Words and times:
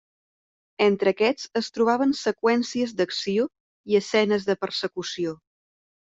Entre 0.83 1.09
aquests 1.15 1.43
es 1.59 1.67
trobaven 1.75 2.15
seqüències 2.19 2.95
d'acció 3.01 3.45
i 3.93 3.99
escenes 3.99 4.47
de 4.49 4.55
persecució. 4.65 5.35